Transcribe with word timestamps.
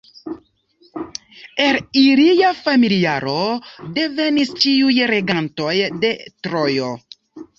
El 1.65 1.77
ilia 2.03 2.47
familiaro 2.61 3.35
devenis 3.99 4.53
ĉiuj 4.63 4.97
regantoj 5.13 5.75
de 6.05 6.13
Trojo. 6.47 6.91